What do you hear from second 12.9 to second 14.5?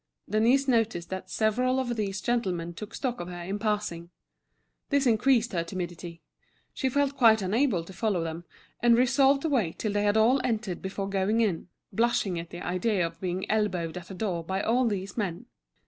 of being elbowed at the door